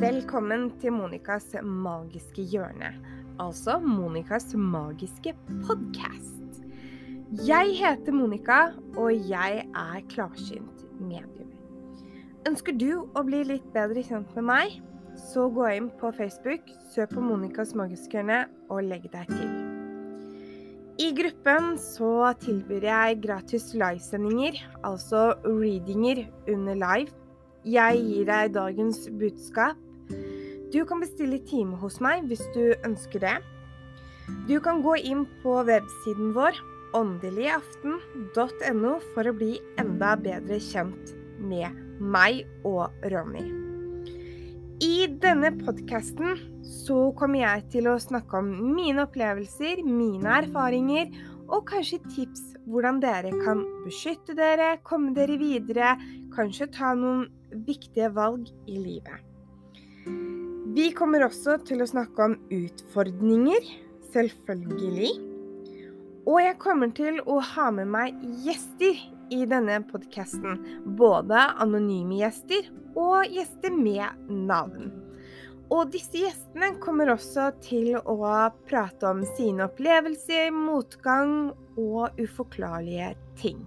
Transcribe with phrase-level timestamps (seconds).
[0.00, 2.88] Velkommen til Monicas magiske hjørne,
[3.36, 5.34] altså Monicas magiske
[5.66, 6.62] podkast.
[7.44, 11.50] Jeg heter Monica, og jeg er klarsynt medium.
[12.48, 14.78] Ønsker du å bli litt bedre kjent med meg,
[15.20, 19.52] så gå inn på Facebook, søk på Monicas magiske hjørne og legg deg til.
[20.96, 27.12] I gruppen så tilbyr jeg gratis livesendinger, altså readinger under live.
[27.68, 29.76] Jeg gir deg dagens budskap.
[30.70, 33.36] Du kan bestille time hos meg hvis du ønsker det.
[34.46, 36.58] Du kan gå inn på websiden vår
[36.96, 43.46] åndeligaften.no for å bli enda bedre kjent med meg og Ronny.
[44.80, 46.38] I denne podkasten
[46.86, 51.10] så kommer jeg til å snakke om mine opplevelser, mine erfaringer
[51.50, 55.96] og kanskje tips hvordan dere kan beskytte dere, komme dere videre,
[56.34, 57.26] kanskje ta noen
[57.66, 59.29] viktige valg i livet.
[60.74, 63.66] Vi kommer også til å snakke om utfordringer,
[64.12, 65.10] selvfølgelig.
[66.28, 68.98] Og jeg kommer til å ha med meg gjester
[69.34, 70.60] i denne podkasten.
[70.98, 74.90] Både anonyme gjester og gjester med navn.
[75.70, 78.16] Og disse gjestene kommer også til å
[78.66, 83.62] prate om sine opplevelser, motgang og uforklarlige ting.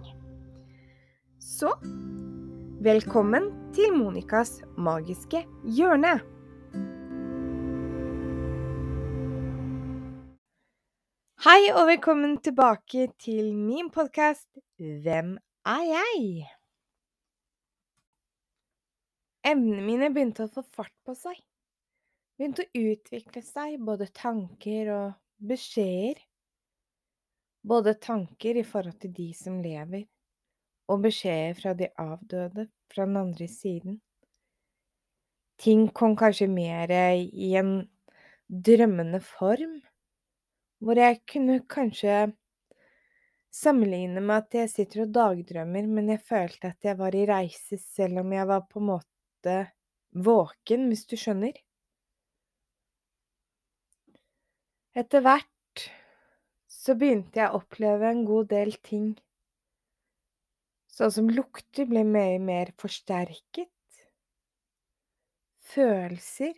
[1.40, 1.72] Så
[2.84, 5.38] velkommen til Monicas magiske
[5.72, 6.18] hjørne.
[11.46, 15.32] Hei og velkommen tilbake til min podkast Hvem
[15.64, 16.44] er jeg?
[19.48, 21.40] Emnene mine begynte å få fart på seg.
[22.36, 25.06] Begynte å utvikle seg, både tanker og
[25.40, 26.20] beskjeder.
[27.64, 30.04] Både tanker i forhold til de som lever,
[30.88, 33.98] og beskjeder fra de avdøde fra den andre siden.
[35.60, 37.76] Ting kom kanskje mer i en
[38.48, 39.78] drømmende form,
[40.82, 42.34] hvor jeg kunne kanskje
[43.54, 47.78] sammenligne med at jeg sitter og dagdrømmer, men jeg følte at jeg var i reise
[47.78, 49.58] selv om jeg var på en måte
[50.14, 51.54] våken, hvis du skjønner.
[54.94, 55.86] Etter hvert
[56.70, 59.14] så begynte jeg å oppleve en god del ting.
[60.94, 63.70] Sånn som lukter ble og mer forsterket.
[65.74, 66.52] Følelser.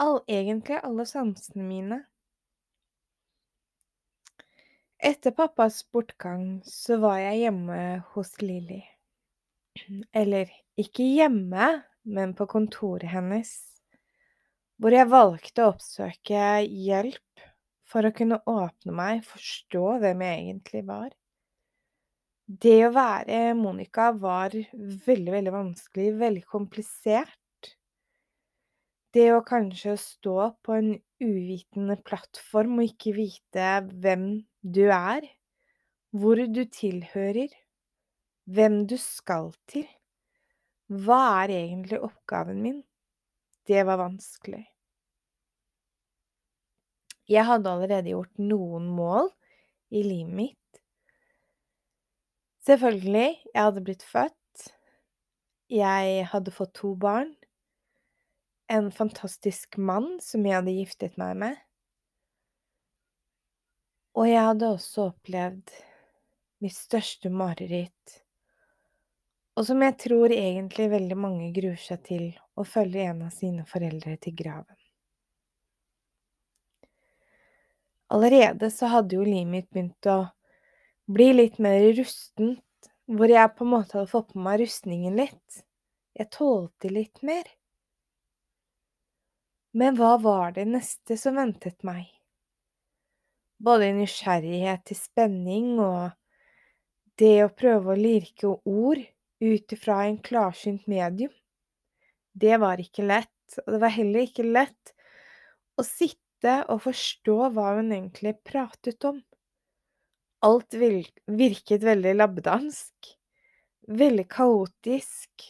[0.00, 1.98] All, egentlig alle sansene mine.
[4.96, 7.80] Etter pappas bortgang så var jeg hjemme
[8.14, 8.80] hos Lilly.
[10.16, 10.48] Eller
[10.80, 11.68] ikke hjemme,
[12.08, 13.52] men på kontoret hennes,
[14.80, 17.46] hvor jeg valgte å oppsøke hjelp
[17.84, 21.12] for å kunne åpne meg, forstå hvem jeg egentlig var.
[22.46, 27.72] Det å være Monica var veldig, veldig vanskelig, veldig komplisert.
[29.10, 30.92] Det å kanskje stå på en
[31.24, 34.28] uvitende plattform og ikke vite hvem
[34.62, 35.26] du er,
[36.14, 37.50] hvor du tilhører,
[38.46, 39.88] hvem du skal til.
[40.86, 42.78] Hva er egentlig oppgaven min?
[43.66, 44.62] Det var vanskelig.
[47.26, 49.32] Jeg hadde allerede gjort noen mål
[49.90, 50.85] i livet mitt.
[52.66, 54.64] Selvfølgelig, jeg hadde blitt født.
[55.70, 57.30] Jeg hadde fått to barn.
[58.66, 61.60] En fantastisk mann som jeg hadde giftet meg med.
[64.18, 65.74] Og jeg hadde også opplevd
[66.64, 68.14] mitt største mareritt,
[69.56, 72.24] og som jeg tror egentlig veldig mange gruer seg til
[72.56, 74.78] å følge en av sine foreldre til graven.
[78.16, 80.22] Allerede så hadde jo livet mitt begynt å
[81.06, 85.62] bli litt mer rustent, hvor jeg på en måte hadde fått på meg rustningen litt.
[86.16, 87.46] Jeg tålte litt mer.
[89.76, 92.08] Men hva var det neste som ventet meg?
[93.60, 96.14] Både nysgjerrighet til spenning og
[97.20, 99.02] det å prøve å lirke ord
[99.40, 101.32] ut ifra en klarsynt medium.
[102.32, 104.92] Det var ikke lett, og det var heller ikke lett
[105.76, 109.22] å sitte og forstå hva hun egentlig pratet om.
[110.46, 113.08] Alt virket veldig labbedansk,
[113.88, 115.46] veldig kaotisk.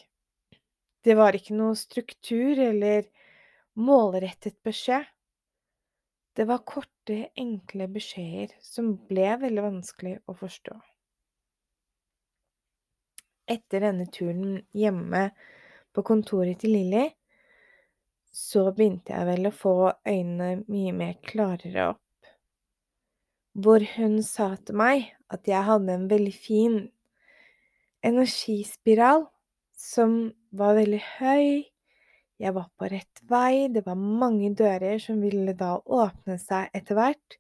[1.04, 3.04] Det var ikke noe struktur eller
[3.76, 5.04] målrettet beskjed.
[6.37, 10.75] Det var korte, enkle beskjeder som ble veldig vanskelig å forstå.
[13.52, 15.28] Etter denne turen hjemme
[15.94, 17.06] på kontoret til Lilly,
[18.32, 19.76] så begynte jeg vel å få
[20.08, 22.06] øynene mye mer klarere opp.
[23.56, 26.76] Hvor hun sa til meg at jeg hadde en veldig fin
[28.05, 29.25] energispiral
[29.76, 30.19] som
[30.56, 31.64] var veldig høy.
[32.37, 36.99] Jeg var på rett vei, det var mange dører som ville da åpne seg etter
[36.99, 37.38] hvert.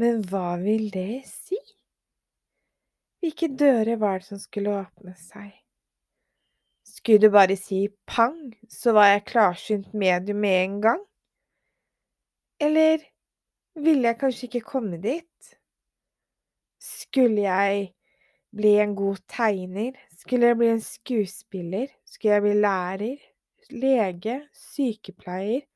[0.00, 1.58] Men hva vil det si?
[3.20, 5.50] Hvilke dører var det som skulle åpne seg?
[6.88, 8.38] Skulle du bare si pang,
[8.70, 11.02] så var jeg klarsynt medium med en gang?
[12.62, 13.04] Eller
[13.84, 15.54] ville jeg kanskje ikke komme dit?
[16.78, 17.88] Skulle jeg
[18.54, 19.98] bli en god tegner?
[20.18, 21.88] Skulle jeg bli en skuespiller?
[22.04, 23.26] Skulle jeg bli lærer?
[23.70, 24.38] Lege?
[24.56, 25.66] Sykepleier?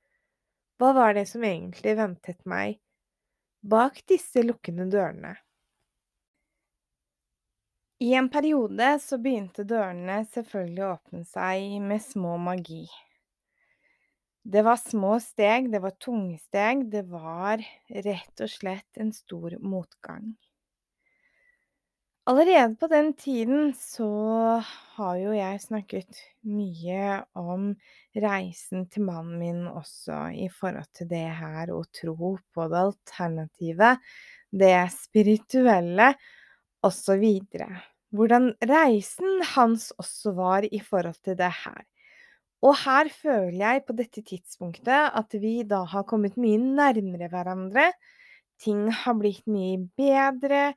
[0.80, 2.80] Hva var det som egentlig ventet meg
[3.62, 5.36] bak disse lukkende dørene?
[8.02, 12.82] I en periode så begynte dørene selvfølgelig å åpne seg med små magi.
[14.42, 17.62] Det var små steg, det var tunge steg, det var
[17.94, 20.32] rett og slett en stor motgang.
[22.26, 24.08] Allerede på den tiden så
[24.94, 27.72] har jo jeg snakket mye om
[28.14, 33.96] reisen til mannen min også i forhold til det her å tro på det alternative,
[34.54, 36.12] det spirituelle
[36.86, 37.26] osv.
[38.14, 41.82] Hvordan reisen hans også var i forhold til det her.
[42.62, 47.88] Og her føler jeg på dette tidspunktet at vi da har kommet mye nærmere hverandre.
[48.62, 50.68] Ting har blitt mye bedre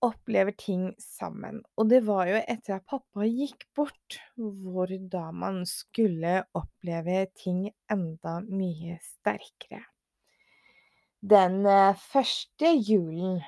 [0.00, 1.60] opplever ting sammen.
[1.76, 7.66] Og det var jo etter at pappa gikk bort, hvor da man skulle oppleve ting
[7.92, 9.84] enda mye sterkere.
[11.20, 13.42] Den eh, første julen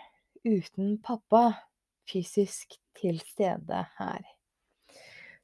[0.44, 1.46] uten pappa
[2.10, 4.20] fysisk til stede her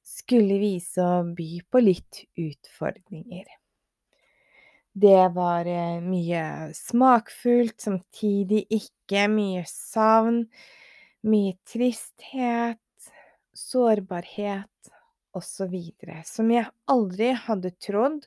[0.09, 3.47] skulle vise å by på litt utfordringer.
[4.99, 6.43] Det var eh, mye
[6.75, 10.47] smakfullt, samtidig ikke mye savn
[11.27, 13.11] mye tristhet,
[13.55, 14.93] sårbarhet
[15.37, 15.75] osv.
[16.25, 18.27] Som jeg aldri hadde trodd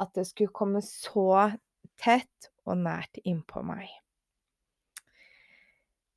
[0.00, 1.52] at det skulle komme så
[2.00, 3.88] tett og nært innpå meg.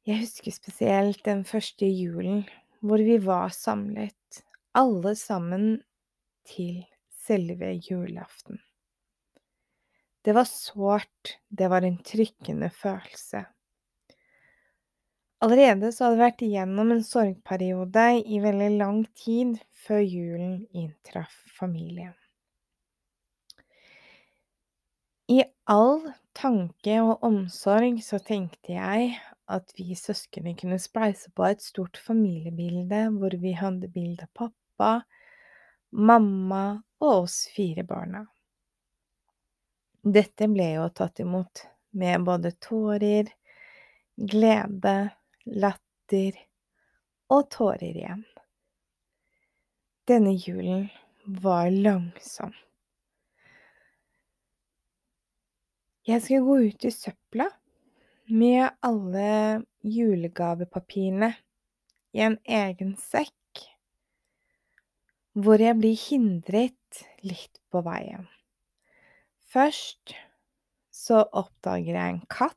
[0.08, 2.44] Jeg husker spesielt den første julen
[2.82, 4.44] hvor vi var samlet,
[4.80, 5.78] alle sammen,
[6.50, 6.82] til
[7.28, 8.58] selve julaften.
[10.26, 13.46] Det var sårt, det var en trykkende følelse.
[15.40, 19.56] Allerede så hadde jeg vært igjennom en sorgperiode i veldig lang tid
[19.86, 22.16] før julen inntraff familien.
[25.30, 26.02] I all
[26.36, 29.14] tanke og omsorg så tenkte jeg
[29.50, 34.59] at vi søsknene kunne spleise på et stort familiebilde hvor vi hadde bilde av pappa,
[35.92, 36.64] mamma
[37.00, 38.26] og oss fire barna.
[40.04, 41.66] Dette ble jo tatt imot
[42.00, 43.32] med både tårer,
[44.16, 44.96] glede
[45.60, 46.40] latter
[47.34, 48.24] og tårer igjen.
[50.10, 50.88] Denne julen
[51.44, 52.56] var langsom.
[56.10, 57.46] Jeg skal gå ut i søpla
[58.34, 59.34] med alle
[59.86, 61.30] julegavepapirene
[62.18, 63.39] i en egen sekk,
[65.44, 68.28] hvor jeg blir hindret litt på veien.
[69.50, 70.16] Først
[70.94, 72.56] så oppdager jeg en katt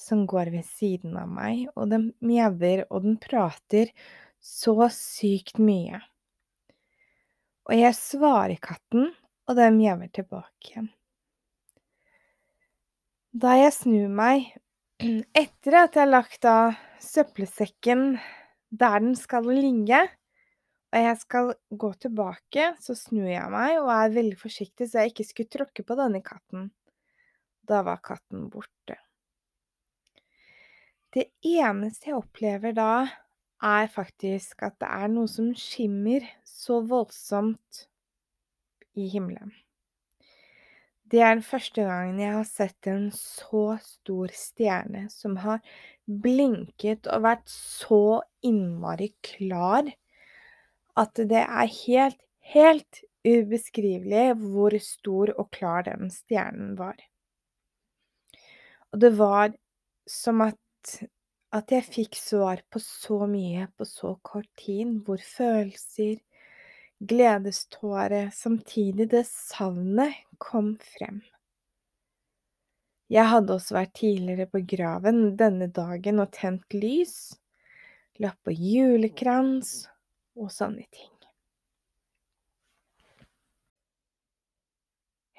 [0.00, 3.92] som går ved siden av meg, og den mjauer og den prater
[4.44, 6.00] så sykt mye.
[7.68, 9.12] Og jeg svarer katten,
[9.44, 10.86] og den mjauer tilbake.
[13.34, 14.52] Da jeg snur meg,
[15.34, 18.14] etter at jeg har lagt av søppelsekken
[18.70, 20.04] der den skal ligge,
[20.94, 25.10] og jeg skal gå tilbake, så snur jeg meg og er veldig forsiktig så jeg
[25.10, 26.68] ikke skulle tråkke på denne katten.
[27.66, 29.00] Da var katten borte.
[31.14, 33.06] Det eneste jeg opplever da,
[33.64, 37.84] er faktisk at det er noe som skimmer så voldsomt
[38.94, 39.50] i himmelen.
[41.10, 45.60] Det er den første gangen jeg har sett en så stor stjerne som har
[46.06, 49.90] blinket og vært så innmari klar
[51.00, 52.20] at det er helt,
[52.54, 56.98] helt ubeskrivelig hvor stor og klar den stjernen var.
[58.92, 59.54] Og det var
[60.10, 60.60] som at
[61.54, 66.18] at jeg fikk svar på så mye på så kort tid, hvor følelser,
[66.98, 71.20] gledestårer, samtidig det savnet kom frem.
[73.12, 77.36] Jeg hadde også vært tidligere på graven denne dagen og tent lys,
[78.18, 79.84] lagt på julekrans
[80.38, 81.10] og sånne ting.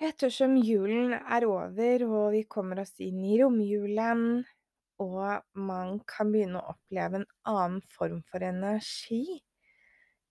[0.05, 4.43] Ettersom julen er over og vi kommer oss inn i romjulen,
[4.99, 9.39] og man kan begynne å oppleve en annen form for energi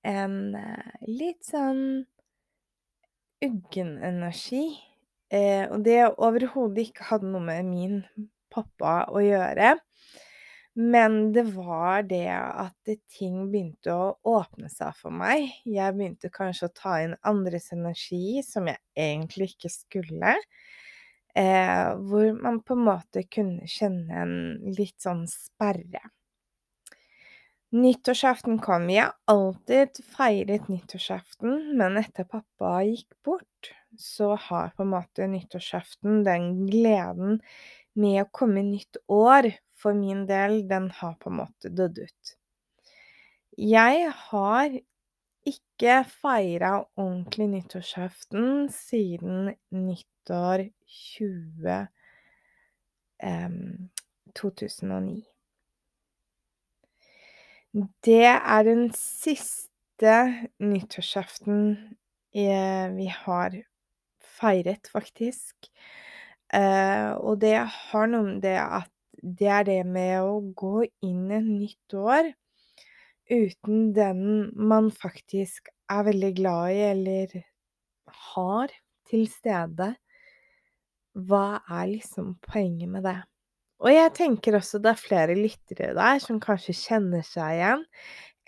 [0.04, 2.04] en eh, litt sånn
[3.44, 4.66] uggen energi.
[5.32, 8.00] Eh, og det overhodet ikke hadde noe med min
[8.52, 9.74] pappa å gjøre.
[10.74, 15.52] Men det var det at ting begynte å åpne seg for meg.
[15.62, 20.34] Jeg begynte kanskje å ta inn andres energi som jeg egentlig ikke skulle.
[21.34, 24.34] Eh, hvor man på en måte kunne kjenne en
[24.74, 26.02] litt sånn sperre.
[27.74, 28.86] Nyttårsaften kom.
[28.86, 35.26] Vi har alltid feiret nyttårsaften, men etter pappa gikk bort, så har på en måte
[35.30, 37.40] nyttårsaften den gleden
[37.98, 39.50] med å komme nytt år,
[39.84, 42.34] for min del, den har på en måte dødd ut.
[43.60, 44.78] Jeg har
[45.44, 51.76] ikke feira ordentlig nyttårsaften siden nyttår 20
[53.28, 53.58] eh,
[54.40, 55.20] 2009.
[58.06, 60.16] Det er den siste
[60.62, 61.60] nyttårsaften
[62.32, 63.60] eh, vi har
[64.40, 65.68] feiret, faktisk.
[66.54, 68.93] Eh, og det har noe med det at
[69.24, 72.32] det er det med å gå inn i et nytt år
[73.30, 77.36] uten den man faktisk er veldig glad i, eller
[78.34, 78.72] har
[79.08, 79.94] til stede.
[81.14, 83.16] Hva er liksom poenget med det?
[83.84, 87.86] Og jeg tenker også det er flere lyttere der som kanskje kjenner seg igjen,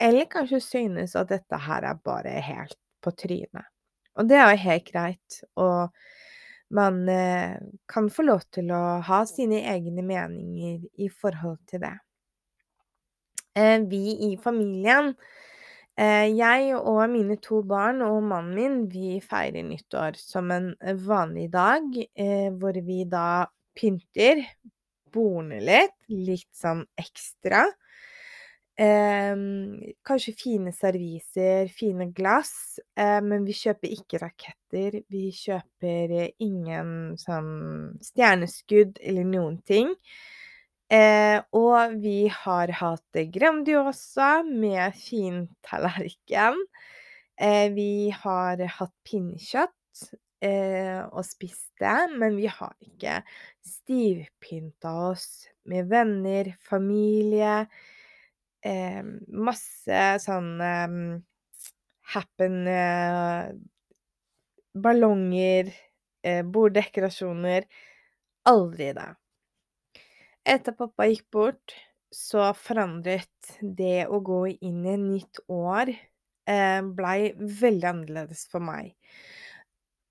[0.01, 3.69] eller kanskje synes at dette her er bare helt på trynet.
[4.17, 5.93] Og det er jo helt greit, og
[6.75, 7.57] man eh,
[7.89, 11.95] kan få lov til å ha sine egne meninger i forhold til det.
[13.57, 15.13] Eh, vi i familien,
[15.97, 20.73] eh, jeg og mine to barn og mannen min, vi feirer nyttår som en
[21.07, 21.87] vanlig dag,
[22.59, 23.47] hvor vi da
[23.77, 24.43] pynter
[25.13, 27.65] bordene litt, litt sånn ekstra.
[28.77, 29.37] Eh,
[30.05, 34.99] kanskje fine serviser, fine glass, eh, men vi kjøper ikke raketter.
[35.09, 36.13] Vi kjøper
[36.45, 39.95] ingen sånn stjerneskudd eller noen ting.
[40.93, 46.61] Eh, og vi har hatt Grandiosa med fin tallerken.
[47.41, 50.05] Eh, vi har hatt pinnekjøtt
[50.45, 53.19] eh, og spist det, men vi har ikke
[53.67, 57.67] stivpynta oss med venner, familie,
[58.63, 59.03] eh,
[59.49, 60.97] masse sånn eh,
[62.15, 63.51] happen eh,
[64.85, 65.73] Ballonger,
[66.23, 67.67] eh, borddekorasjoner.
[68.55, 69.09] Aldri det.
[70.53, 71.75] Etter pappa gikk bort,
[72.15, 77.19] så forandret det å gå inn i et nytt år eh, blei
[77.63, 78.95] veldig annerledes for meg.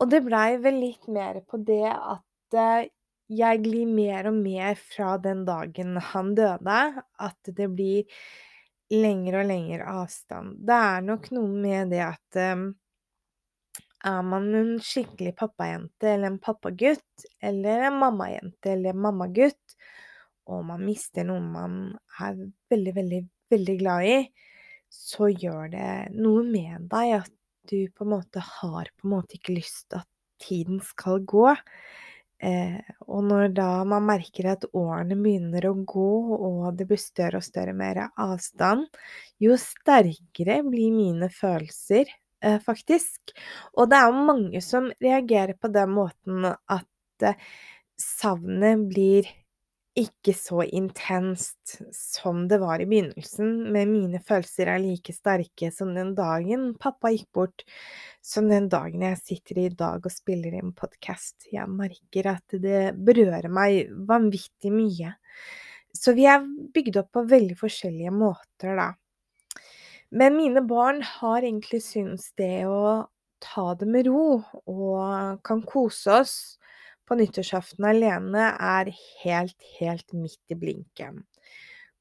[0.04, 2.88] Og det blei vel litt mer på det at eh,
[3.32, 8.18] jeg glir mer og mer fra den dagen han døde, at det blir
[8.94, 10.60] lengre og lengre avstand.
[10.66, 12.68] Det er nok noe med det at um,
[14.06, 19.78] er man en skikkelig pappajente eller en pappagutt, eller en mammajente eller en mammagutt,
[20.46, 21.80] og man mister noen man
[22.22, 22.38] er
[22.70, 24.20] veldig, veldig, veldig glad i,
[24.94, 27.34] så gjør det noe med deg at
[27.66, 30.10] du på en måte har på en måte ikke lyst til at
[30.46, 31.48] tiden skal gå.
[32.44, 37.40] Eh, og når da man merker at årene begynner å gå, og det blir større
[37.40, 38.90] og større mer avstand,
[39.42, 42.12] jo sterkere blir mine følelser,
[42.44, 43.36] eh, faktisk.
[43.76, 47.40] Og det er jo mange som reagerer på den måten at eh,
[48.02, 49.32] savnet blir
[49.96, 55.94] ikke så intenst som det var i begynnelsen, men mine følelser er like sterke som
[55.96, 57.64] den dagen pappa gikk bort,
[58.20, 61.48] som den dagen jeg sitter i dag og spiller inn podkast.
[61.54, 65.16] Jeg merker at det berører meg vanvittig mye.
[65.96, 68.90] Så vi er bygd opp på veldig forskjellige måter, da.
[70.12, 73.08] Men mine barn har egentlig syntes det å
[73.40, 76.36] ta det med ro og kan kose oss
[77.08, 78.92] på nyttårsaften alene er
[79.24, 81.24] helt, helt midt i blinken.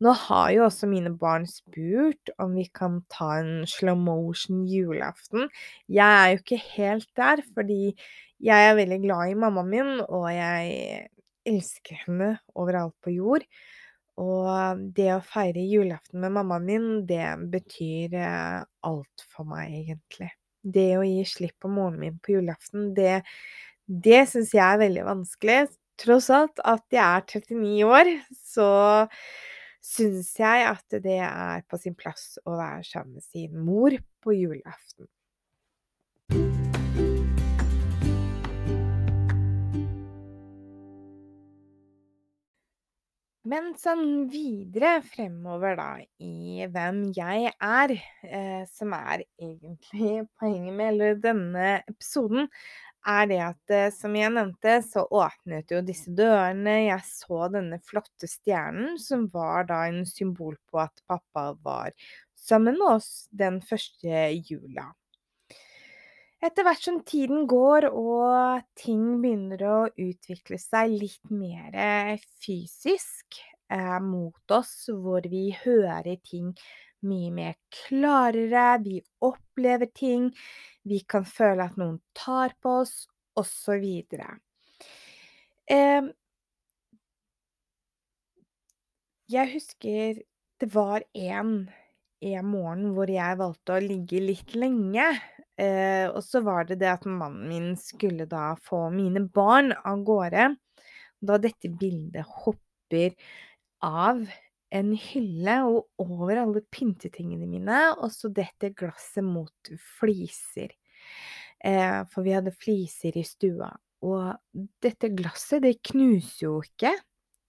[0.02, 5.48] Nå har jo også mine barn spurt om vi kan ta en slow motion julaften.
[5.88, 7.94] Jeg er jo ikke helt der, fordi
[8.42, 11.06] jeg er veldig glad i mammaen min, og jeg
[11.46, 13.46] elsker henne overalt på jord.
[14.20, 20.30] Og det å feire julaften med mammaen min, det betyr eh, alt for meg, egentlig.
[20.64, 23.22] Det å gi slipp på moren min på julaften, det
[23.86, 25.58] det syns jeg er veldig vanskelig.
[26.00, 28.68] Tross alt at jeg er 39 år, så
[29.84, 34.34] syns jeg at det er på sin plass å være sammen med sin mor på
[34.34, 35.06] julaften.
[43.44, 45.88] Men sånn videre fremover, da,
[46.24, 47.92] i hvem jeg er,
[48.24, 52.48] eh, som er egentlig poenget med denne episoden,
[53.06, 56.76] er det at eh, som jeg nevnte, så åpnet jo disse dørene.
[56.88, 61.94] Jeg så denne flotte stjernen, som var da en symbol på at pappa var
[62.34, 64.90] sammen med oss den første jula.
[66.44, 73.38] Etter hvert som tiden går og ting begynner å utvikle seg litt mer fysisk
[73.72, 76.52] eh, mot oss, hvor vi hører ting
[77.06, 80.30] mye mer klarere, vi opplever ting,
[80.84, 83.84] vi kan føle at noen tar på oss, osv.
[85.70, 86.10] Eh,
[89.34, 90.20] jeg husker
[90.60, 91.54] det var en,
[92.22, 95.08] en morgen hvor jeg valgte å ligge litt lenge.
[95.60, 100.04] Eh, og så var det det at mannen min skulle da få mine barn av
[100.06, 100.52] gårde.
[101.24, 103.14] Da dette bildet hopper
[103.84, 104.24] av
[104.74, 110.74] en hylle og over alle pyntetingene mine, og så detter glasset mot fliser.
[111.64, 113.70] Eh, for vi hadde fliser i stua.
[114.04, 116.92] Og dette glasset, det knuser jo ikke.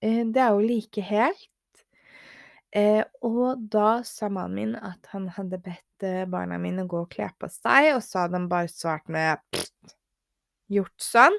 [0.05, 1.49] Eh, det er jo like helt.
[2.75, 7.11] Eh, og da sa mannen min at han hadde bedt eh, barna mine gå og
[7.13, 9.95] kle på seg, og så hadde han bare svart med pst,
[10.75, 11.37] gjort sånn.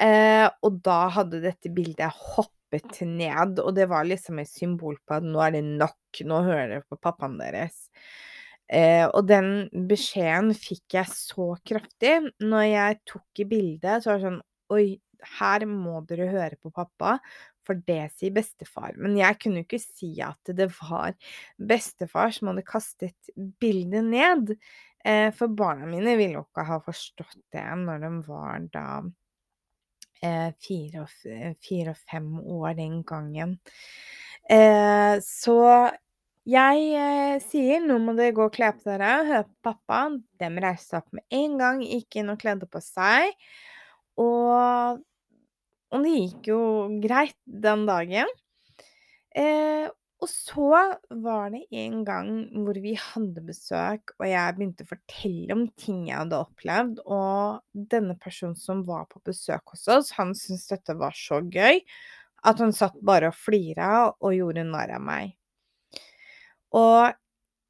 [0.00, 2.63] Eh, og da hadde dette bildet hoppet
[3.06, 6.70] ned, og det var liksom et symbol på at nå er det nok, nå hører
[6.70, 7.88] dere på pappaen deres.
[8.72, 12.16] Eh, og den beskjeden fikk jeg så kraftig.
[12.42, 14.42] Når jeg tok i bildet, så var det sånn
[14.74, 14.86] Oi,
[15.38, 17.18] her må dere høre på pappa,
[17.64, 18.96] for det sier bestefar.
[19.00, 21.12] Men jeg kunne jo ikke si at det var
[21.60, 24.54] bestefar som hadde kastet bildet ned.
[25.04, 28.86] Eh, for barna mine ville jo ikke ha forstått det når de var da
[30.62, 33.58] fire, og, fire og fem år den gangen.
[34.50, 35.58] Eh, så
[36.44, 40.00] jeg eh, sier nå må dere gå og kle på dere, høre på pappa.
[40.40, 43.32] De reiste opp med en gang, gikk inn og kledde på seg.
[44.20, 45.00] Og,
[45.90, 46.60] og det gikk jo
[47.02, 48.28] greit den dagen.
[49.34, 49.88] Eh,
[50.24, 50.68] og så
[51.20, 52.28] var det en gang
[52.64, 57.02] hvor vi hadde besøk, og jeg begynte å fortelle om ting jeg hadde opplevd.
[57.04, 61.82] Og denne personen som var på besøk hos oss, han syntes dette var så gøy
[62.44, 65.36] at han satt bare og flira og gjorde narr av meg.
[66.74, 67.12] Og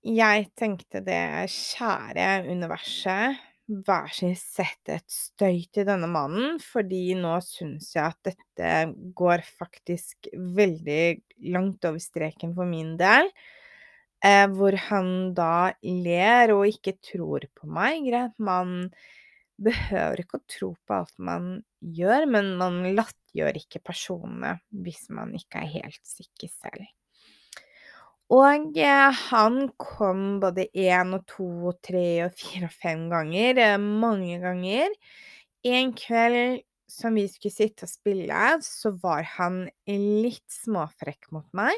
[0.06, 7.14] jeg tenkte det, kjære universet, vær sin sette sett et støy til denne mannen, fordi
[7.18, 8.72] nå syns jeg at dette
[9.16, 11.04] går faktisk veldig
[11.54, 13.30] langt over streken for min del.
[14.24, 18.06] Eh, hvor han da ler og ikke tror på meg.
[18.06, 18.88] Greit, man
[19.60, 21.50] behøver ikke å tro på alt man
[21.84, 26.88] gjør, men man latterliggjør ikke personene hvis man ikke er helt sikker selv.
[28.32, 33.60] Og eh, han kom både én og to og tre og fire og fem ganger,
[33.60, 34.94] eh, mange ganger.
[35.64, 41.76] En kveld som vi skulle sitte og spille, så var han litt småfrekk mot meg.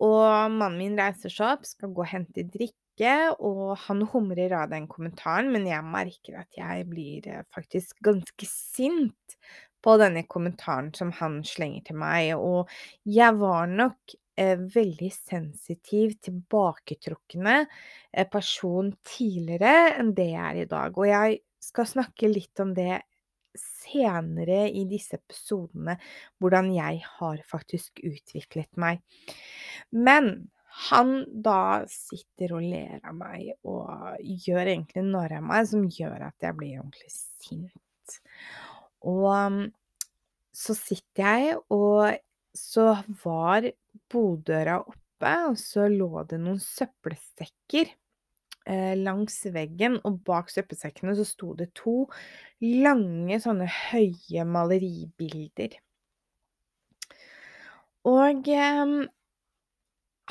[0.00, 4.70] Og mannen min reiser seg opp, skal gå og hente drikke, og han humrer av
[4.72, 9.36] den kommentaren, men jeg merker at jeg blir eh, faktisk ganske sint
[9.80, 12.68] på denne kommentaren som han slenger til meg, og
[13.08, 20.96] jeg var nok veldig sensitiv, tilbaketrukne eh, person tidligere enn det jeg er i dag.
[20.96, 23.02] Og jeg skal snakke litt om det
[23.58, 25.96] senere i disse episodene,
[26.38, 29.02] hvordan jeg har faktisk utviklet meg.
[29.90, 30.48] Men
[30.90, 36.28] han da sitter og ler av meg og gjør egentlig narr av meg, som gjør
[36.28, 38.20] at jeg blir ordentlig sint.
[39.10, 39.66] Og
[40.54, 42.20] så sitter jeg, og
[42.56, 42.86] så
[43.22, 43.66] var
[44.10, 51.26] boddøra oppe, og så lå det noen søppelsekker eh, langs veggen, og bak søppelsekkene så
[51.28, 52.02] sto det to
[52.64, 55.78] lange, sånne høye maleribilder.
[58.10, 59.00] Og eh,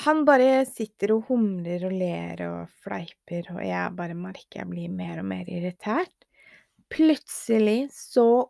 [0.05, 4.93] han bare sitter og humler og ler og fleiper, og jeg bare merker jeg blir
[4.93, 6.15] mer og mer irritert.
[6.89, 8.47] Plutselig så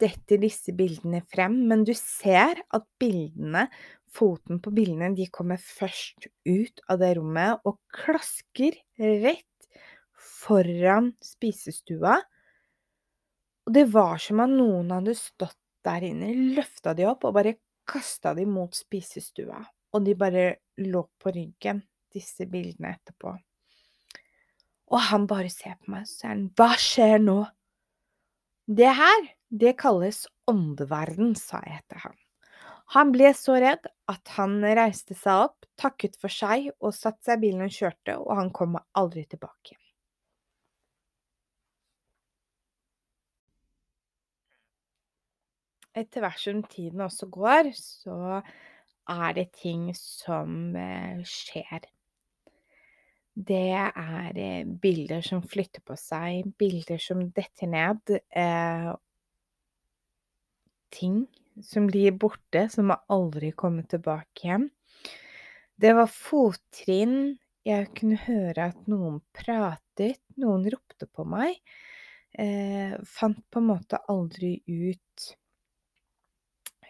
[0.00, 3.66] detter disse bildene frem, men du ser at bildene,
[4.16, 9.68] foten på bildene, de kommer først ut av det rommet og klasker rett
[10.16, 12.16] foran spisestua.
[13.66, 17.56] Og det var som om noen hadde stått der inne, løfta de opp og bare
[17.86, 19.60] kasta de mot spisestua.
[19.94, 20.46] Og de bare
[20.82, 21.80] lå på ryggen,
[22.12, 23.32] disse bildene etterpå.
[24.86, 27.40] Og han bare ser på meg, og sier han, hva skjer nå?
[28.66, 32.16] Det her, det kalles åndeverden, sa jeg til ham.
[32.94, 37.40] Han ble så redd at han reiste seg opp, takket for seg og satte seg
[37.40, 39.74] i bilen og kjørte, og han kom aldri tilbake.
[45.96, 48.42] Etter hvert som tiden også går, så
[49.08, 51.86] er det ting som eh, skjer.
[53.36, 58.14] Det er eh, bilder som flytter på seg, bilder som detter ned.
[58.28, 58.92] Eh,
[60.92, 61.24] ting
[61.62, 64.68] som blir borte, som har aldri kommet tilbake hjem.
[65.76, 67.36] Det var fottrinn.
[67.66, 71.58] Jeg kunne høre at noen pratet, noen ropte på meg.
[72.36, 75.26] Eh, fant på en måte aldri ut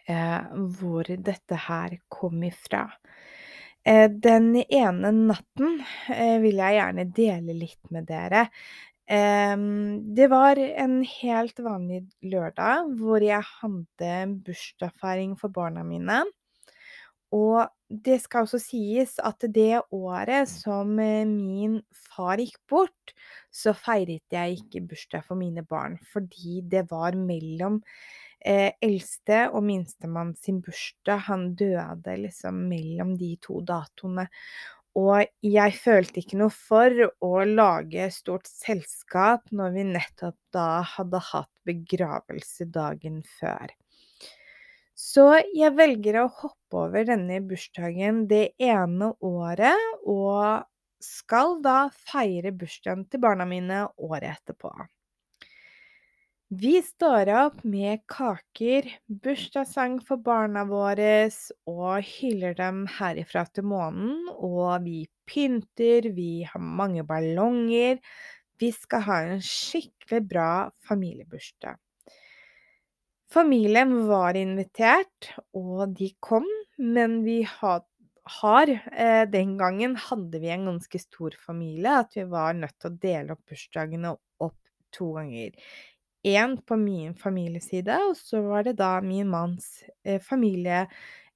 [0.06, 0.42] eh,
[0.78, 2.84] hvor dette her kom ifra.
[3.86, 8.48] Eh, den ene natten eh, vil jeg gjerne dele litt med dere.
[9.06, 16.24] Det var en helt vanlig lørdag hvor jeg hadde bursdagsfeiring for barna mine.
[17.34, 23.14] Og det skal også sies at det året som eh, min far gikk bort,
[23.50, 27.80] så feiret jeg ikke bursdag for mine barn, fordi det var mellom
[28.40, 31.26] eh, eldste og minstemann sin bursdag.
[31.28, 34.28] Han døde liksom mellom de to datoene.
[34.96, 41.20] Og jeg følte ikke noe for å lage stort selskap når vi nettopp da hadde
[41.30, 43.74] hatt begravelse dagen før.
[44.96, 49.76] Så jeg velger å hoppe over denne bursdagen det ene året,
[50.08, 50.64] og
[51.04, 54.72] skal da feire bursdagen til barna mine året etterpå.
[56.46, 61.26] Vi står opp med kaker, bursdagssang for barna våre
[61.66, 64.28] og hyller dem herifra til månen.
[64.30, 67.98] Og vi pynter, vi har mange ballonger.
[68.62, 70.52] Vi skal ha en skikkelig bra
[70.86, 71.80] familiebursdag.
[73.26, 76.46] Familien var invitert, og de kom,
[76.78, 77.82] men vi har,
[78.38, 82.94] har eh, Den gangen hadde vi en ganske stor familie, at vi var nødt til
[82.94, 84.58] å dele opp bursdagene opp
[84.94, 85.50] to ganger
[86.26, 90.86] én på min familieside, og så var det da min manns eh, familie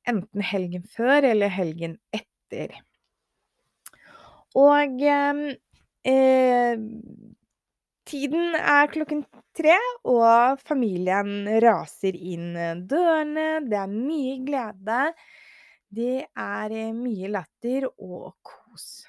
[0.08, 2.74] enten helgen før eller helgen etter.
[4.58, 6.74] Og eh,
[8.10, 9.22] tiden er klokken
[9.56, 9.76] tre,
[10.08, 12.54] og familien raser inn
[12.90, 13.60] dørene.
[13.68, 15.04] Det er mye glede.
[15.90, 19.06] Det er eh, mye latter og kos.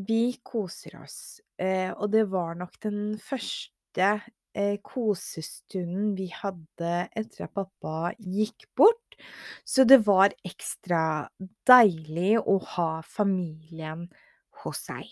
[0.00, 4.12] Vi koser oss, eh, og det var nok den første
[4.54, 9.18] eh, kosestunden vi hadde etter at pappa gikk bort.
[9.64, 11.28] Så det var ekstra
[11.68, 14.08] deilig å ha familien
[14.62, 15.08] hos seg.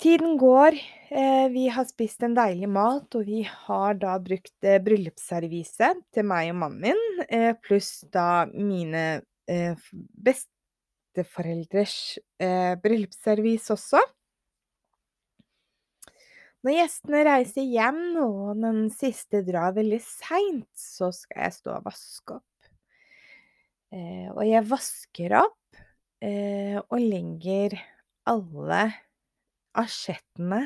[0.00, 0.72] Tiden går,
[1.10, 6.24] eh, vi har spist en deilig mat, og vi har da brukt eh, bryllupsservise til
[6.24, 9.20] meg og mannen min, eh, pluss da mine
[10.24, 12.18] besteforeldres
[12.84, 13.98] bryllupsservis også.
[16.60, 21.86] Når gjestene reiser hjem, og den siste drar veldig seint, så skal jeg stå og
[21.86, 22.68] vaske opp.
[23.96, 25.80] Eh, og jeg vasker opp
[26.22, 27.78] eh, og legger
[28.28, 28.82] alle
[29.80, 30.60] asjettene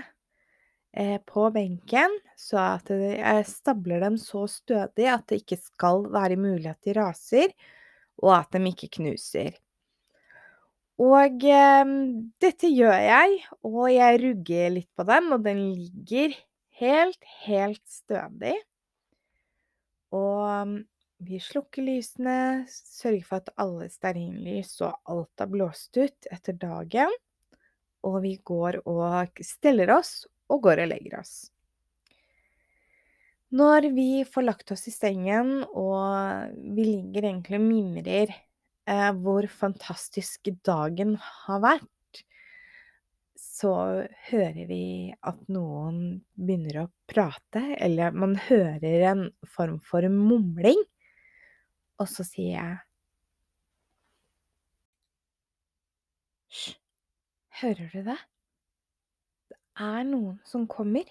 [0.99, 6.41] eh, på benken, så at jeg stabler dem så stødig at det ikke skal være
[6.41, 7.55] mulig at de raser,
[8.19, 9.55] og at de ikke knuser.
[11.03, 11.93] Og eh,
[12.43, 16.37] dette gjør jeg, og jeg rugger litt på den, og den ligger
[16.79, 18.55] helt, helt stødig.
[20.15, 20.77] Og
[21.25, 27.11] vi slukker lysene, sørger for at alle stearinlys og alt er blåst ut etter dagen.
[28.05, 31.35] Og vi går og steller oss og går og legger oss.
[33.55, 38.35] Når vi får lagt oss i sengen, og vi ligger egentlig og mimrer
[38.91, 42.23] eh, hvor fantastisk dagen har vært,
[43.55, 43.75] så
[44.29, 44.85] hører vi
[45.23, 46.01] at noen
[46.35, 49.25] begynner å prate, eller man hører en
[49.57, 50.81] form for mumling,
[52.03, 52.81] og så sier jeg
[56.55, 56.75] Hysj,
[57.61, 58.19] hører du det?
[59.51, 61.07] Det er noen som kommer.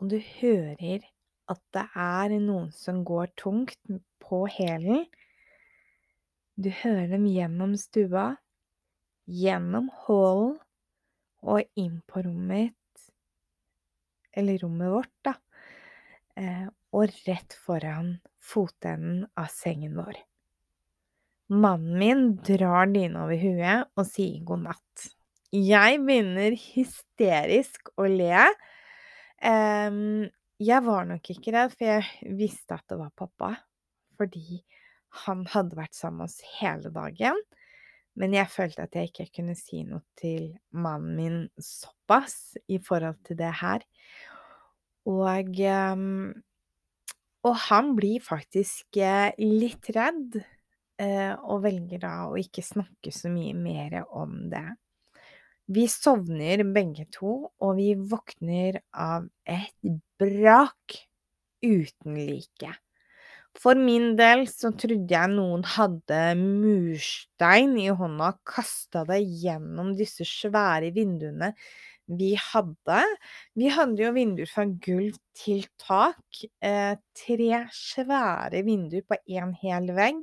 [0.00, 1.04] Og du hører
[1.48, 3.78] at det er noen som går tungt
[4.20, 5.06] på hælen
[6.56, 8.36] du hører dem gjennom stua,
[9.26, 10.56] gjennom hallen
[11.46, 12.74] og inn på rommet
[14.36, 15.34] eller rommet vårt, da,
[16.36, 16.66] eh,
[16.96, 20.18] og rett foran fotenden av sengen vår.
[21.56, 25.06] Mannen min drar dyna over huet og sier god natt.
[25.54, 28.42] Jeg begynner hysterisk å le.
[29.40, 33.52] Jeg var nok ikke redd, for jeg visste at det var pappa.
[34.18, 34.58] Fordi
[35.24, 37.38] han hadde vært sammen med oss hele dagen.
[38.16, 43.18] Men jeg følte at jeg ikke kunne si noe til mannen min såpass i forhold
[43.28, 43.84] til det her.
[45.06, 45.60] Og
[45.94, 46.32] um,
[47.46, 50.40] Og han blir faktisk eh, litt redd,
[50.98, 54.64] eh, og velger da å ikke snakke så mye mer om det.
[55.70, 60.98] Vi sovner begge to, og vi våkner av et brak
[61.62, 62.72] uten like.
[63.56, 69.94] For min del så trodde jeg noen hadde murstein i hånda og kasta det gjennom
[69.96, 71.54] disse svære vinduene
[72.06, 73.00] vi hadde.
[73.58, 76.44] Vi hadde jo vinduer fra gulv til tak.
[76.62, 80.22] Eh, tre svære vinduer på én hel vegg.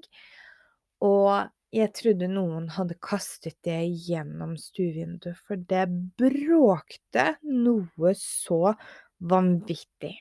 [1.04, 5.88] Og jeg trodde noen hadde kastet det gjennom stuevinduet, for det
[6.22, 8.76] bråkte noe så
[9.20, 10.20] vanvittig.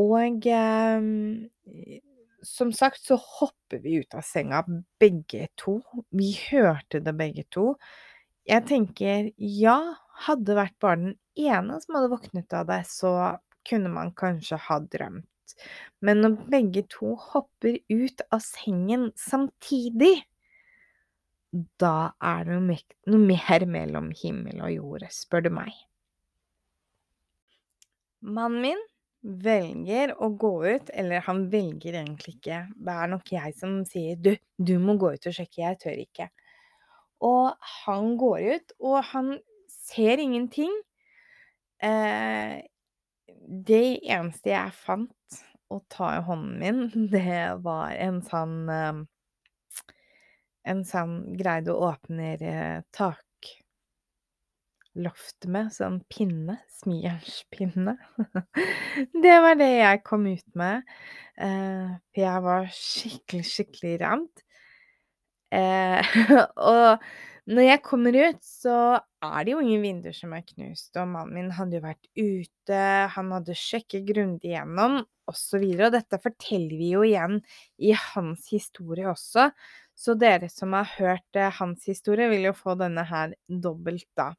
[0.00, 1.06] Og eh,
[2.46, 4.62] som sagt så hopper vi ut av senga
[5.00, 5.80] begge to.
[6.14, 7.72] Vi hørte det begge to.
[8.46, 9.78] Jeg tenker ja,
[10.26, 13.12] hadde vært bare den ene som hadde våknet av det, så
[13.66, 15.26] kunne man kanskje ha drømt.
[16.04, 20.20] Men når begge to hopper ut av sengen samtidig,
[21.80, 25.72] da er det noe mer mellom himmel og jord, spør du meg.
[28.20, 28.82] Mannen min
[29.26, 34.18] velger å gå ut, eller han velger egentlig ikke, det er nok jeg som sier
[34.22, 36.28] du, du må gå ut og sjekke, jeg tør ikke.
[37.26, 39.34] Og han går ut, og han
[39.72, 40.72] ser ingenting.
[41.82, 42.62] Eh,
[43.66, 45.40] det eneste jeg fant
[45.72, 49.04] å ta i hånden min, det var en sånn eh,
[50.66, 52.78] En sånn greie du åpner eh,
[54.96, 56.58] takloftet med, sånn pinne.
[56.80, 57.96] Smijernspinne.
[59.24, 60.82] det var det jeg kom ut med.
[61.36, 64.44] Eh, for jeg var skikkelig, skikkelig redd.
[65.52, 66.16] Eh,
[66.72, 67.04] og
[67.46, 68.78] når jeg kommer ut, så
[69.22, 72.80] er det jo ingen vinduer som er knust, og mannen min hadde jo vært ute,
[73.14, 75.62] han hadde sjekket grundig gjennom, osv.
[75.62, 77.40] Og, og dette forteller vi jo igjen
[77.82, 79.50] i hans historie også,
[79.96, 84.32] så dere som har hørt eh, hans historie, vil jo få denne her dobbelt, da.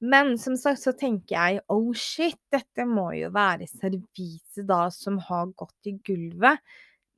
[0.00, 5.18] Men som sagt så tenker jeg oh shit, dette må jo være serviset da som
[5.26, 6.62] har gått i gulvet.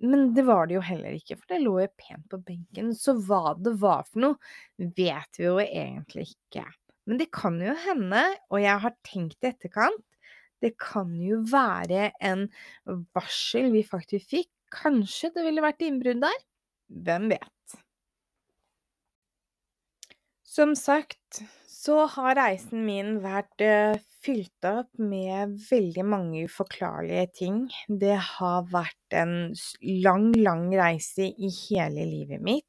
[0.03, 2.91] Men det var det jo heller ikke, for det lå jo pent på benken.
[2.99, 6.65] Så hva det var for noe, vet vi jo egentlig ikke.
[7.07, 10.03] Men det kan jo hende, og jeg har tenkt i etterkant,
[10.63, 12.49] det kan jo være en
[13.15, 14.51] varsel vi faktisk fikk.
[14.73, 16.43] Kanskje det ville vært innbrudd der?
[16.93, 17.77] Hvem vet?
[20.45, 27.63] Som sagt så har reisen min vært uh, fylt opp med veldig mange uforklarlige ting.
[27.89, 29.55] Det har vært en
[30.05, 32.69] lang, lang reise i hele livet mitt.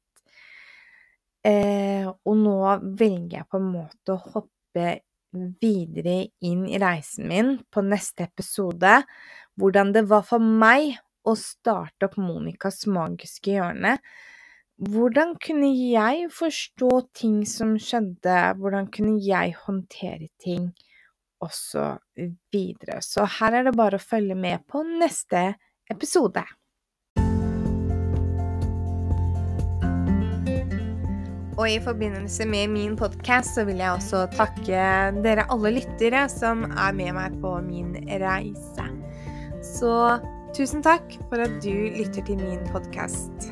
[1.44, 2.58] Eh, og nå
[2.96, 4.86] velger jeg på en måte å hoppe
[5.60, 9.02] videre inn i reisen min på neste episode.
[9.60, 13.98] Hvordan det var for meg å starte opp Monicas magiske hjørne.
[14.90, 18.38] Hvordan kunne jeg forstå ting som skjedde?
[18.60, 20.72] Hvordan kunne jeg håndtere ting?
[21.44, 21.94] også
[22.52, 23.00] videre.
[23.02, 25.54] Så her er det bare å følge med på neste
[25.90, 26.44] episode.
[31.54, 34.86] Og i forbindelse med min podkast så vil jeg også takke
[35.22, 38.88] dere alle lyttere som er med meg på min reise.
[39.62, 39.92] Så
[40.54, 43.50] tusen takk for at du lytter til min podkast.